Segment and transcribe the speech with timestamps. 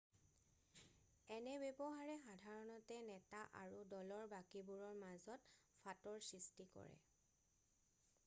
[1.33, 6.97] এনে ব্যৱহাৰে সাধাৰণতে নেতা আৰু দলৰ বাকীবোৰৰ মাজত ফাঁটৰ সৃষ্টি কৰে